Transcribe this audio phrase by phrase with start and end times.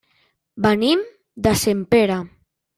[0.65, 1.05] Venim
[1.49, 2.21] de Sempere.